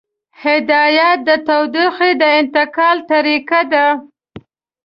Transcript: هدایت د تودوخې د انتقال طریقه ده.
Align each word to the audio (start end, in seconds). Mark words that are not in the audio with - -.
هدایت 0.43 1.17
د 1.27 1.29
تودوخې 1.47 2.11
د 2.21 2.23
انتقال 2.39 2.97
طریقه 3.11 3.61
ده. 3.73 3.87